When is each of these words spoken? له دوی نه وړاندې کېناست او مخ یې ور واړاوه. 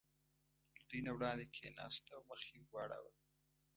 له 0.75 0.81
دوی 0.89 0.99
نه 1.07 1.11
وړاندې 1.15 1.45
کېناست 1.55 2.03
او 2.15 2.21
مخ 2.29 2.41
یې 2.51 2.59
ور 2.61 2.67
واړاوه. 2.71 3.11